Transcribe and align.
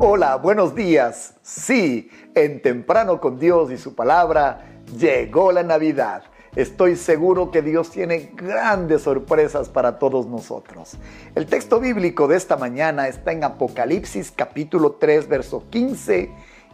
Hola, 0.00 0.36
buenos 0.36 0.76
días. 0.76 1.34
Sí, 1.42 2.08
en 2.36 2.62
temprano 2.62 3.20
con 3.20 3.36
Dios 3.36 3.72
y 3.72 3.76
su 3.76 3.96
palabra 3.96 4.80
llegó 4.96 5.50
la 5.50 5.64
Navidad. 5.64 6.22
Estoy 6.54 6.94
seguro 6.94 7.50
que 7.50 7.62
Dios 7.62 7.90
tiene 7.90 8.30
grandes 8.36 9.02
sorpresas 9.02 9.68
para 9.68 9.98
todos 9.98 10.28
nosotros. 10.28 10.96
El 11.34 11.46
texto 11.46 11.80
bíblico 11.80 12.28
de 12.28 12.36
esta 12.36 12.56
mañana 12.56 13.08
está 13.08 13.32
en 13.32 13.42
Apocalipsis 13.42 14.30
capítulo 14.30 14.92
3, 14.92 15.26
verso 15.26 15.64
15 15.68 16.30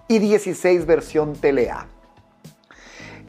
y 0.07 0.19
16, 0.19 0.85
versión 0.85 1.33
Telea. 1.33 1.87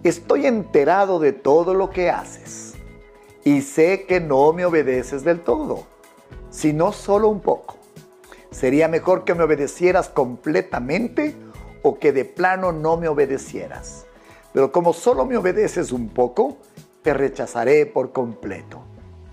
Estoy 0.03 0.45
enterado 0.45 1.19
de 1.19 1.31
todo 1.31 1.73
lo 1.73 1.89
que 1.89 2.09
haces 2.09 2.75
y 3.45 3.61
sé 3.61 4.05
que 4.05 4.19
no 4.19 4.51
me 4.51 4.65
obedeces 4.65 5.23
del 5.23 5.39
todo, 5.39 5.87
sino 6.49 6.91
solo 6.91 7.29
un 7.29 7.39
poco. 7.39 7.84
Sería 8.55 8.87
mejor 8.87 9.25
que 9.25 9.35
me 9.35 9.43
obedecieras 9.43 10.07
completamente 10.07 11.35
o 11.83 11.99
que 11.99 12.13
de 12.13 12.23
plano 12.23 12.71
no 12.71 12.95
me 12.95 13.09
obedecieras. 13.09 14.05
Pero 14.53 14.71
como 14.71 14.93
solo 14.93 15.25
me 15.25 15.35
obedeces 15.35 15.91
un 15.91 16.07
poco, 16.07 16.59
te 17.01 17.13
rechazaré 17.13 17.85
por 17.85 18.13
completo. 18.13 18.81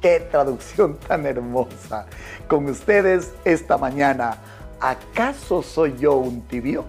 Qué 0.01 0.19
traducción 0.19 0.99
tan 1.07 1.25
hermosa. 1.25 2.07
Con 2.49 2.69
ustedes 2.69 3.31
esta 3.45 3.79
mañana, 3.79 4.39
¿acaso 4.81 5.63
soy 5.63 5.97
yo 5.99 6.17
un 6.17 6.41
tibio? 6.49 6.85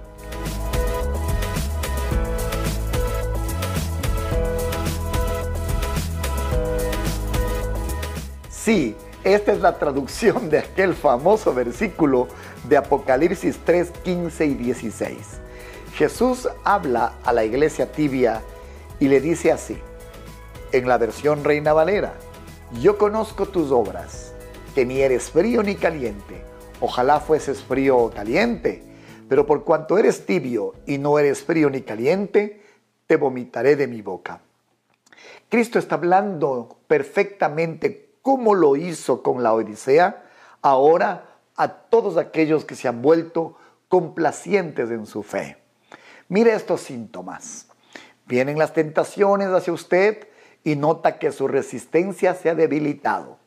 Sí, 8.50 8.96
esta 9.24 9.54
es 9.54 9.62
la 9.62 9.78
traducción 9.78 10.50
de 10.50 10.60
aquel 10.60 10.94
famoso 10.94 11.54
versículo 11.54 12.28
de 12.68 12.78
Apocalipsis 12.78 13.58
3, 13.64 13.92
15 14.04 14.46
y 14.46 14.54
16. 14.56 15.18
Jesús 15.96 16.50
habla 16.64 17.14
a 17.24 17.32
la 17.32 17.46
iglesia 17.46 17.92
tibia 17.92 18.42
y 19.00 19.08
le 19.08 19.22
dice 19.22 19.52
así, 19.52 19.78
en 20.72 20.88
la 20.88 20.98
versión 20.98 21.44
Reina 21.44 21.72
Valera, 21.72 22.16
yo 22.82 22.98
conozco 22.98 23.46
tus 23.46 23.72
obras, 23.72 24.34
que 24.76 24.86
ni 24.86 25.02
eres 25.02 25.30
frío 25.30 25.64
ni 25.64 25.76
caliente, 25.76 26.42
ojalá 26.82 27.20
fueses 27.20 27.64
frío 27.64 27.98
o 27.98 28.10
caliente, 28.10 28.84
pero 29.30 29.46
por 29.46 29.64
cuanto 29.64 29.98
eres 29.98 30.26
tibio 30.26 30.74
y 30.86 30.98
no 30.98 31.18
eres 31.18 31.44
frío 31.44 31.70
ni 31.70 31.82
caliente, 31.82 32.62
te 33.08 33.16
vomitaré 33.16 33.76
de 33.76 33.88
mi 33.88 34.02
boca. 34.02 34.42
Cristo 35.48 35.78
está 35.78 35.96
hablando 35.96 36.80
perfectamente 36.88 38.03
como 38.24 38.56
lo 38.56 38.76
hizo 38.76 39.22
con 39.22 39.44
la 39.44 39.54
Odisea, 39.54 40.24
ahora 40.64 41.26
a 41.56 41.68
todos 41.68 42.18
aquellos 42.18 42.66
que 42.66 42.76
se 42.76 42.88
han 42.88 43.04
vuelto 43.04 43.58
complacientes 43.90 44.90
en 44.90 45.06
su 45.06 45.22
fe. 45.22 45.58
Mire 46.30 46.54
estos 46.54 46.82
síntomas. 46.82 47.68
Vienen 48.26 48.58
las 48.58 48.74
tentaciones 48.74 49.50
hacia 49.50 49.74
usted 49.74 50.28
y 50.64 50.78
nota 50.78 51.20
que 51.20 51.34
su 51.34 51.48
resistencia 51.48 52.34
se 52.34 52.50
ha 52.50 52.56
debilitado. 52.56 53.38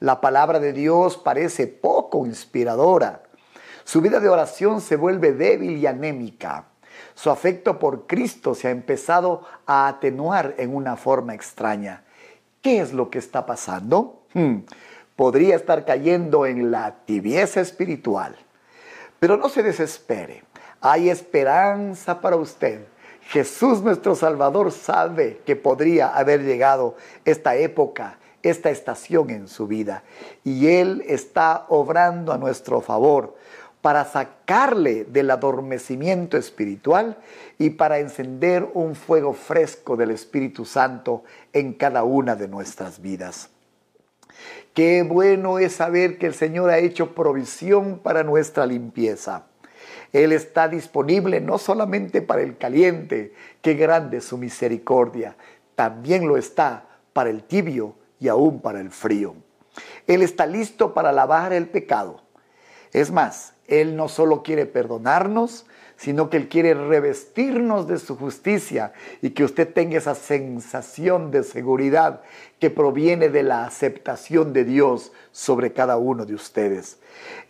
La 0.00 0.20
palabra 0.20 0.58
de 0.58 0.72
Dios 0.72 1.16
parece 1.16 1.68
poco 1.68 2.26
inspiradora. 2.26 3.22
Su 3.84 4.00
vida 4.00 4.18
de 4.18 4.28
oración 4.28 4.80
se 4.80 4.96
vuelve 4.96 5.32
débil 5.32 5.76
y 5.78 5.86
anémica. 5.86 6.66
Su 7.14 7.30
afecto 7.30 7.78
por 7.78 8.08
Cristo 8.08 8.56
se 8.56 8.66
ha 8.66 8.72
empezado 8.72 9.44
a 9.64 9.86
atenuar 9.86 10.56
en 10.58 10.74
una 10.74 10.96
forma 10.96 11.34
extraña. 11.34 12.04
¿Qué 12.62 12.80
es 12.80 12.92
lo 12.92 13.10
que 13.10 13.18
está 13.18 13.46
pasando? 13.46 14.22
Hmm, 14.34 14.58
podría 15.16 15.56
estar 15.56 15.84
cayendo 15.84 16.46
en 16.46 16.70
la 16.70 16.96
tibieza 17.04 17.60
espiritual. 17.60 18.36
Pero 19.20 19.36
no 19.36 19.48
se 19.48 19.62
desespere. 19.62 20.44
Hay 20.80 21.10
esperanza 21.10 22.20
para 22.20 22.36
usted. 22.36 22.86
Jesús 23.22 23.82
nuestro 23.82 24.14
Salvador 24.14 24.72
sabe 24.72 25.40
que 25.44 25.54
podría 25.54 26.08
haber 26.08 26.42
llegado 26.42 26.96
esta 27.24 27.56
época, 27.56 28.18
esta 28.42 28.70
estación 28.70 29.30
en 29.30 29.48
su 29.48 29.66
vida. 29.66 30.02
Y 30.44 30.68
Él 30.68 31.04
está 31.06 31.66
obrando 31.68 32.32
a 32.32 32.38
nuestro 32.38 32.80
favor 32.80 33.36
para 33.80 34.04
sacarle 34.04 35.04
del 35.04 35.30
adormecimiento 35.30 36.36
espiritual 36.36 37.18
y 37.58 37.70
para 37.70 37.98
encender 37.98 38.68
un 38.74 38.94
fuego 38.94 39.32
fresco 39.34 39.96
del 39.96 40.10
Espíritu 40.10 40.64
Santo 40.64 41.22
en 41.52 41.74
cada 41.74 42.04
una 42.04 42.34
de 42.34 42.48
nuestras 42.48 43.00
vidas. 43.00 43.50
Qué 44.74 45.02
bueno 45.02 45.58
es 45.58 45.72
saber 45.72 46.18
que 46.18 46.26
el 46.26 46.34
Señor 46.34 46.70
ha 46.70 46.78
hecho 46.78 47.14
provisión 47.14 47.98
para 47.98 48.22
nuestra 48.22 48.66
limpieza. 48.66 49.46
Él 50.12 50.32
está 50.32 50.68
disponible 50.68 51.40
no 51.40 51.58
solamente 51.58 52.22
para 52.22 52.42
el 52.42 52.56
caliente, 52.56 53.34
qué 53.62 53.74
grande 53.74 54.20
su 54.20 54.38
misericordia, 54.38 55.36
también 55.74 56.26
lo 56.26 56.36
está 56.36 56.86
para 57.12 57.30
el 57.30 57.42
tibio 57.44 57.94
y 58.18 58.28
aún 58.28 58.60
para 58.60 58.80
el 58.80 58.90
frío. 58.90 59.34
Él 60.06 60.22
está 60.22 60.46
listo 60.46 60.94
para 60.94 61.12
lavar 61.12 61.52
el 61.52 61.68
pecado. 61.68 62.22
Es 62.92 63.10
más, 63.10 63.54
él 63.68 63.96
no 63.96 64.08
solo 64.08 64.42
quiere 64.42 64.64
perdonarnos, 64.66 65.66
sino 65.96 66.30
que 66.30 66.38
Él 66.38 66.48
quiere 66.48 66.74
revestirnos 66.74 67.86
de 67.86 67.98
su 67.98 68.16
justicia 68.16 68.92
y 69.20 69.30
que 69.30 69.44
usted 69.44 69.72
tenga 69.72 69.98
esa 69.98 70.14
sensación 70.14 71.30
de 71.30 71.42
seguridad 71.42 72.22
que 72.60 72.70
proviene 72.70 73.28
de 73.28 73.42
la 73.42 73.66
aceptación 73.66 74.52
de 74.52 74.64
Dios 74.64 75.12
sobre 75.32 75.72
cada 75.72 75.98
uno 75.98 76.24
de 76.24 76.34
ustedes. 76.34 76.98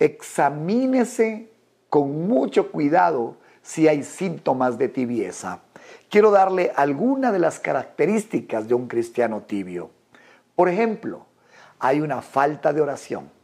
Examínese 0.00 1.50
con 1.88 2.26
mucho 2.26 2.72
cuidado 2.72 3.36
si 3.62 3.86
hay 3.86 4.02
síntomas 4.02 4.76
de 4.76 4.88
tibieza. 4.88 5.60
Quiero 6.10 6.30
darle 6.30 6.72
alguna 6.74 7.32
de 7.32 7.38
las 7.38 7.60
características 7.60 8.66
de 8.66 8.74
un 8.74 8.88
cristiano 8.88 9.42
tibio. 9.42 9.90
Por 10.56 10.68
ejemplo, 10.68 11.26
hay 11.78 12.00
una 12.00 12.22
falta 12.22 12.72
de 12.72 12.80
oración 12.80 13.38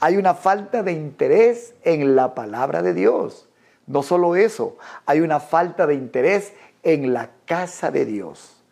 hay 0.00 0.16
una 0.16 0.34
falta 0.34 0.82
de 0.82 0.92
interés 0.92 1.74
en 1.82 2.14
la 2.14 2.34
palabra 2.34 2.82
de 2.82 2.94
Dios. 2.94 3.48
No 3.86 4.02
solo 4.02 4.36
eso, 4.36 4.76
hay 5.06 5.20
una 5.20 5.40
falta 5.40 5.86
de 5.86 5.94
interés 5.94 6.52
en 6.82 7.12
la 7.12 7.30
casa 7.46 7.90
de 7.90 8.04
Dios. 8.04 8.62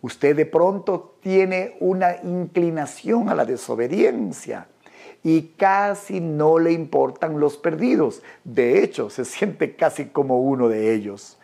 Usted 0.00 0.36
de 0.36 0.46
pronto 0.46 1.16
tiene 1.20 1.76
una 1.80 2.16
inclinación 2.22 3.28
a 3.28 3.34
la 3.34 3.44
desobediencia 3.44 4.68
y 5.22 5.54
casi 5.56 6.20
no 6.20 6.58
le 6.58 6.72
importan 6.72 7.40
los 7.40 7.56
perdidos. 7.56 8.22
De 8.44 8.82
hecho, 8.82 9.10
se 9.10 9.24
siente 9.24 9.74
casi 9.74 10.06
como 10.06 10.40
uno 10.40 10.68
de 10.68 10.94
ellos. 10.94 11.38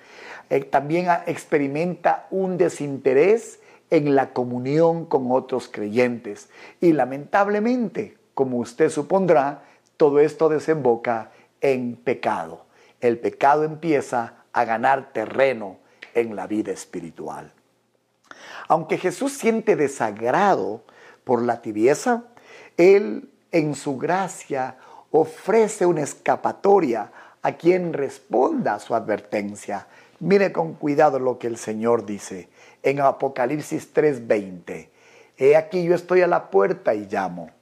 Eh, 0.50 0.60
también 0.60 1.06
experimenta 1.26 2.26
un 2.30 2.58
desinterés 2.58 3.60
en 3.88 4.14
la 4.14 4.32
comunión 4.32 5.06
con 5.06 5.32
otros 5.32 5.68
creyentes 5.68 6.48
y 6.80 6.92
lamentablemente 6.92 8.19
como 8.40 8.56
usted 8.56 8.88
supondrá, 8.88 9.64
todo 9.98 10.18
esto 10.18 10.48
desemboca 10.48 11.30
en 11.60 11.94
pecado. 11.94 12.64
El 12.98 13.18
pecado 13.18 13.64
empieza 13.64 14.44
a 14.50 14.64
ganar 14.64 15.12
terreno 15.12 15.76
en 16.14 16.34
la 16.34 16.46
vida 16.46 16.72
espiritual. 16.72 17.52
Aunque 18.66 18.96
Jesús 18.96 19.34
siente 19.34 19.76
desagrado 19.76 20.84
por 21.22 21.42
la 21.42 21.60
tibieza, 21.60 22.22
Él 22.78 23.28
en 23.52 23.74
su 23.74 23.98
gracia 23.98 24.78
ofrece 25.10 25.84
una 25.84 26.00
escapatoria 26.00 27.12
a 27.42 27.52
quien 27.52 27.92
responda 27.92 28.72
a 28.72 28.78
su 28.78 28.94
advertencia. 28.94 29.86
Mire 30.18 30.50
con 30.50 30.72
cuidado 30.72 31.18
lo 31.18 31.38
que 31.38 31.46
el 31.46 31.58
Señor 31.58 32.06
dice 32.06 32.48
en 32.82 33.00
Apocalipsis 33.00 33.92
3:20. 33.92 34.88
He 35.36 35.56
aquí 35.56 35.84
yo 35.84 35.94
estoy 35.94 36.22
a 36.22 36.26
la 36.26 36.50
puerta 36.50 36.94
y 36.94 37.04
llamo. 37.04 37.59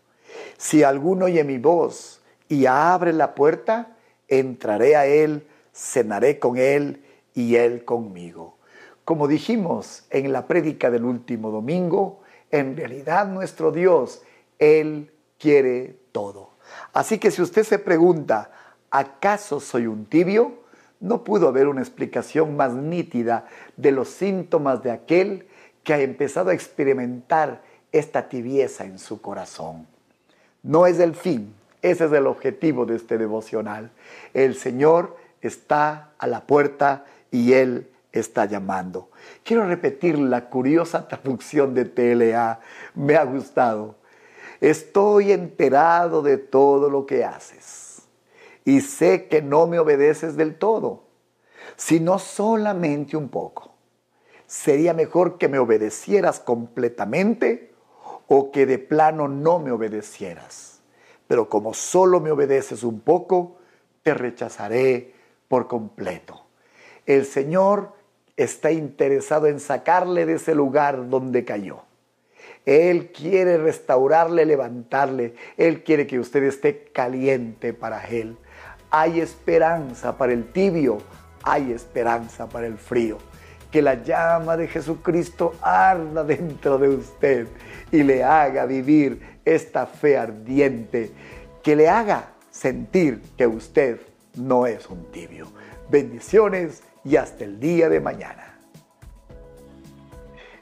Si 0.56 0.82
alguno 0.82 1.26
oye 1.26 1.44
mi 1.44 1.58
voz 1.58 2.20
y 2.48 2.66
abre 2.66 3.12
la 3.12 3.34
puerta, 3.34 3.96
entraré 4.28 4.96
a 4.96 5.06
él, 5.06 5.46
cenaré 5.74 6.38
con 6.38 6.56
él 6.56 7.02
y 7.34 7.56
él 7.56 7.84
conmigo. 7.84 8.58
Como 9.04 9.26
dijimos 9.26 10.04
en 10.10 10.32
la 10.32 10.46
prédica 10.46 10.90
del 10.90 11.04
último 11.04 11.50
domingo, 11.50 12.20
en 12.50 12.76
realidad 12.76 13.26
nuestro 13.26 13.72
Dios, 13.72 14.22
Él 14.58 15.12
quiere 15.38 15.96
todo. 16.12 16.50
Así 16.92 17.18
que 17.18 17.30
si 17.30 17.40
usted 17.40 17.64
se 17.64 17.78
pregunta, 17.78 18.50
¿acaso 18.90 19.60
soy 19.60 19.86
un 19.86 20.06
tibio? 20.06 20.64
No 21.00 21.24
pudo 21.24 21.48
haber 21.48 21.68
una 21.68 21.80
explicación 21.80 22.56
más 22.56 22.74
nítida 22.74 23.46
de 23.76 23.92
los 23.92 24.08
síntomas 24.08 24.82
de 24.82 24.90
aquel 24.90 25.46
que 25.84 25.94
ha 25.94 26.00
empezado 26.00 26.50
a 26.50 26.54
experimentar 26.54 27.62
esta 27.92 28.28
tibieza 28.28 28.84
en 28.84 28.98
su 28.98 29.22
corazón 29.22 29.86
no 30.62 30.86
es 30.86 30.98
el 30.98 31.14
fin, 31.14 31.54
ese 31.82 32.06
es 32.06 32.12
el 32.12 32.26
objetivo 32.26 32.86
de 32.86 32.96
este 32.96 33.18
devocional. 33.18 33.90
El 34.34 34.54
Señor 34.54 35.16
está 35.40 36.10
a 36.18 36.26
la 36.26 36.46
puerta 36.46 37.04
y 37.30 37.52
Él 37.52 37.88
está 38.12 38.46
llamando. 38.46 39.10
Quiero 39.44 39.66
repetir 39.66 40.18
la 40.18 40.48
curiosa 40.48 41.06
traducción 41.08 41.74
de 41.74 41.84
TLA, 41.84 42.60
me 42.94 43.16
ha 43.16 43.24
gustado. 43.24 43.96
Estoy 44.60 45.32
enterado 45.32 46.22
de 46.22 46.36
todo 46.36 46.90
lo 46.90 47.06
que 47.06 47.24
haces 47.24 48.02
y 48.64 48.80
sé 48.80 49.28
que 49.28 49.40
no 49.40 49.66
me 49.66 49.78
obedeces 49.78 50.36
del 50.36 50.56
todo, 50.56 51.04
sino 51.76 52.18
solamente 52.18 53.16
un 53.16 53.28
poco. 53.28 53.74
Sería 54.46 54.94
mejor 54.94 55.38
que 55.38 55.48
me 55.48 55.58
obedecieras 55.58 56.40
completamente 56.40 57.72
o 58.28 58.52
que 58.52 58.66
de 58.66 58.78
plano 58.78 59.26
no 59.26 59.58
me 59.58 59.72
obedecieras. 59.72 60.80
Pero 61.26 61.48
como 61.48 61.74
solo 61.74 62.20
me 62.20 62.30
obedeces 62.30 62.84
un 62.84 63.00
poco, 63.00 63.58
te 64.02 64.14
rechazaré 64.14 65.14
por 65.48 65.66
completo. 65.66 66.44
El 67.06 67.24
Señor 67.24 67.94
está 68.36 68.70
interesado 68.70 69.46
en 69.46 69.60
sacarle 69.60 70.26
de 70.26 70.34
ese 70.34 70.54
lugar 70.54 71.08
donde 71.08 71.44
cayó. 71.44 71.82
Él 72.66 73.12
quiere 73.12 73.56
restaurarle, 73.56 74.44
levantarle. 74.44 75.34
Él 75.56 75.82
quiere 75.82 76.06
que 76.06 76.18
usted 76.18 76.42
esté 76.42 76.84
caliente 76.92 77.72
para 77.72 78.06
Él. 78.06 78.36
Hay 78.90 79.20
esperanza 79.20 80.16
para 80.18 80.32
el 80.32 80.52
tibio, 80.52 80.98
hay 81.42 81.72
esperanza 81.72 82.48
para 82.48 82.66
el 82.66 82.76
frío. 82.76 83.18
Que 83.70 83.82
la 83.82 84.02
llama 84.02 84.56
de 84.56 84.68
Jesucristo 84.68 85.54
arda 85.60 86.24
dentro 86.24 86.78
de 86.78 86.88
usted 86.88 87.46
y 87.92 88.02
le 88.02 88.24
haga 88.24 88.66
vivir 88.66 89.38
esta 89.44 89.86
fe 89.86 90.16
ardiente. 90.16 91.10
Que 91.62 91.76
le 91.76 91.88
haga 91.88 92.30
sentir 92.50 93.22
que 93.36 93.46
usted 93.46 94.00
no 94.36 94.66
es 94.66 94.88
un 94.88 95.10
tibio. 95.10 95.48
Bendiciones 95.90 96.82
y 97.04 97.16
hasta 97.16 97.44
el 97.44 97.60
día 97.60 97.88
de 97.88 98.00
mañana. 98.00 98.48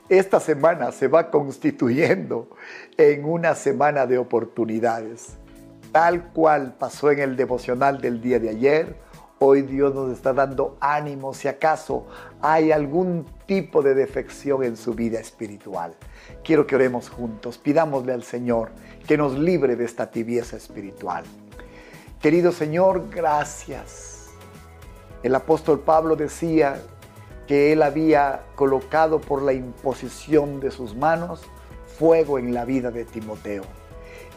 Esta 0.08 0.38
semana 0.38 0.92
se 0.92 1.08
va 1.08 1.30
constituyendo 1.32 2.48
en 2.96 3.24
una 3.24 3.56
semana 3.56 4.06
de 4.06 4.18
oportunidades. 4.18 5.36
Tal 5.90 6.32
cual 6.32 6.76
pasó 6.78 7.10
en 7.10 7.18
el 7.18 7.36
devocional 7.36 8.00
del 8.00 8.20
día 8.20 8.38
de 8.38 8.50
ayer, 8.50 8.96
hoy 9.38 9.62
Dios 9.62 9.94
nos 9.94 10.10
está 10.12 10.32
dando 10.32 10.76
ánimo 10.80 11.34
si 11.34 11.48
acaso 11.48 12.06
hay 12.40 12.72
algún 12.72 13.26
tipo 13.46 13.82
de 13.82 13.94
defección 13.94 14.64
en 14.64 14.76
su 14.76 14.94
vida 14.94 15.20
espiritual. 15.20 15.94
Quiero 16.42 16.66
que 16.66 16.74
oremos 16.74 17.08
juntos, 17.10 17.58
pidámosle 17.58 18.12
al 18.12 18.22
Señor 18.22 18.70
que 19.06 19.16
nos 19.16 19.38
libre 19.38 19.76
de 19.76 19.84
esta 19.84 20.10
tibieza 20.10 20.56
espiritual. 20.56 21.24
Querido 22.20 22.50
Señor, 22.50 23.10
gracias. 23.10 24.30
El 25.22 25.34
apóstol 25.34 25.80
Pablo 25.80 26.16
decía 26.16 26.80
que 27.46 27.72
él 27.72 27.82
había 27.82 28.42
colocado 28.54 29.20
por 29.20 29.42
la 29.42 29.52
imposición 29.52 30.60
de 30.60 30.70
sus 30.70 30.96
manos 30.96 31.42
fuego 31.98 32.38
en 32.38 32.52
la 32.52 32.64
vida 32.64 32.90
de 32.90 33.04
Timoteo 33.04 33.64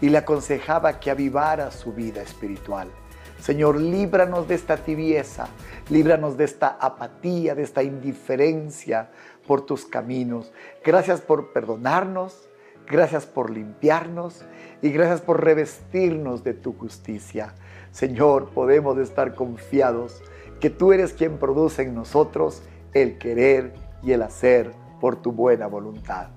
y 0.02 0.10
le 0.10 0.20
aconsejaba 0.20 1.00
que 1.00 1.12
avivara 1.12 1.72
su 1.72 1.94
vida 1.94 2.22
espiritual. 2.22 2.90
Señor, 3.40 3.80
líbranos 3.80 4.48
de 4.48 4.56
esta 4.56 4.78
tibieza, 4.78 5.48
líbranos 5.90 6.38
de 6.38 6.44
esta 6.44 6.78
apatía, 6.80 7.56
de 7.56 7.64
esta 7.64 7.84
indiferencia 7.84 9.10
por 9.48 9.66
tus 9.66 9.86
caminos. 9.86 10.52
Gracias 10.84 11.22
por 11.22 11.54
perdonarnos, 11.54 12.50
gracias 12.86 13.26
por 13.26 13.50
limpiarnos 13.50 14.46
y 14.82 14.90
gracias 14.90 15.22
por 15.22 15.44
revestirnos 15.44 16.44
de 16.44 16.54
tu 16.54 16.74
justicia. 16.74 17.54
Señor, 17.92 18.50
podemos 18.50 18.98
estar 18.98 19.36
confiados 19.36 20.22
que 20.60 20.70
tú 20.70 20.92
eres 20.92 21.14
quien 21.14 21.38
produce 21.38 21.84
en 21.84 21.96
nosotros 21.96 22.62
el 22.94 23.18
querer 23.18 23.74
y 24.04 24.12
el 24.12 24.22
hacer 24.22 24.72
por 25.00 25.16
tu 25.16 25.32
buena 25.32 25.68
voluntad. 25.68 26.28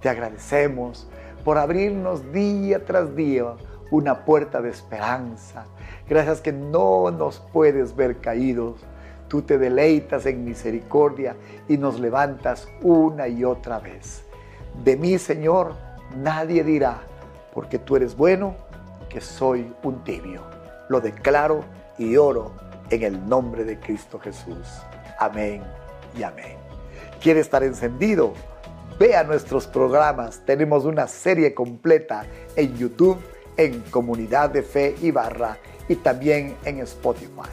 Te 0.00 0.08
agradecemos 0.08 1.08
por 1.44 1.58
abrirnos 1.58 2.32
día 2.32 2.84
tras 2.84 3.14
día 3.16 3.56
una 3.90 4.24
puerta 4.24 4.62
de 4.62 4.70
esperanza. 4.70 5.66
Gracias 6.08 6.40
que 6.40 6.52
no 6.52 7.10
nos 7.10 7.40
puedes 7.52 7.94
ver 7.96 8.18
caídos. 8.18 8.80
Tú 9.28 9.42
te 9.42 9.58
deleitas 9.58 10.26
en 10.26 10.44
misericordia 10.44 11.36
y 11.68 11.78
nos 11.78 11.98
levantas 11.98 12.68
una 12.82 13.28
y 13.28 13.44
otra 13.44 13.78
vez. 13.78 14.24
De 14.84 14.96
mí, 14.96 15.18
Señor, 15.18 15.74
nadie 16.16 16.64
dirá, 16.64 17.00
porque 17.54 17.78
tú 17.78 17.96
eres 17.96 18.16
bueno, 18.16 18.54
que 19.08 19.20
soy 19.20 19.72
un 19.82 20.02
tibio. 20.04 20.42
Lo 20.88 21.00
declaro 21.00 21.64
y 21.98 22.16
oro 22.16 22.52
en 22.90 23.02
el 23.02 23.28
nombre 23.28 23.64
de 23.64 23.78
Cristo 23.78 24.18
Jesús. 24.18 24.66
Amén 25.18 25.62
y 26.18 26.22
amén. 26.22 26.56
¿Quiere 27.22 27.40
estar 27.40 27.62
encendido? 27.62 28.32
Vea 28.98 29.24
nuestros 29.24 29.66
programas. 29.66 30.42
Tenemos 30.44 30.84
una 30.84 31.06
serie 31.06 31.54
completa 31.54 32.24
en 32.56 32.76
YouTube, 32.76 33.18
en 33.56 33.80
Comunidad 33.90 34.50
de 34.50 34.62
Fe 34.62 34.96
y 35.00 35.10
Barra 35.10 35.58
y 35.88 35.96
también 35.96 36.56
en 36.64 36.80
Spotify. 36.80 37.50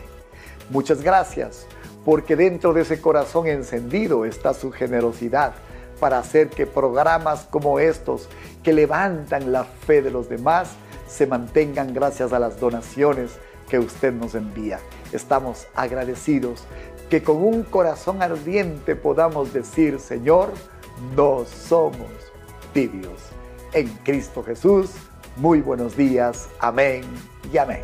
Muchas 0.69 1.01
gracias 1.01 1.65
porque 2.05 2.35
dentro 2.35 2.73
de 2.73 2.81
ese 2.81 3.01
corazón 3.01 3.47
encendido 3.47 4.25
está 4.25 4.53
su 4.53 4.71
generosidad 4.71 5.53
para 5.99 6.19
hacer 6.19 6.49
que 6.49 6.65
programas 6.65 7.47
como 7.49 7.79
estos 7.79 8.29
que 8.63 8.73
levantan 8.73 9.51
la 9.51 9.63
fe 9.63 10.01
de 10.01 10.11
los 10.11 10.29
demás 10.29 10.71
se 11.07 11.27
mantengan 11.27 11.93
gracias 11.93 12.31
a 12.33 12.39
las 12.39 12.59
donaciones 12.59 13.31
que 13.69 13.79
usted 13.79 14.13
nos 14.13 14.35
envía. 14.35 14.79
Estamos 15.11 15.67
agradecidos 15.75 16.63
que 17.09 17.23
con 17.23 17.37
un 17.37 17.63
corazón 17.63 18.21
ardiente 18.21 18.95
podamos 18.95 19.51
decir, 19.51 19.99
Señor, 19.99 20.49
no 21.15 21.45
somos 21.45 22.09
tibios. 22.73 23.19
En 23.73 23.87
Cristo 24.03 24.43
Jesús, 24.43 24.91
muy 25.37 25.61
buenos 25.61 25.95
días. 25.95 26.49
Amén 26.59 27.03
y 27.51 27.57
amén. 27.57 27.81